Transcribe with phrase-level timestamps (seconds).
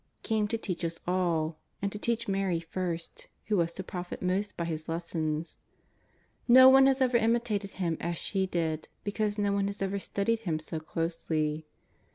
[0.23, 4.19] He came to teach us all, and to teach Mary first, who was to profit
[4.19, 5.57] most by His, lessons.
[6.51, 9.99] Ko one has ever imitated Him as she did, be cause no one has ever
[9.99, 11.67] studied Him so closely.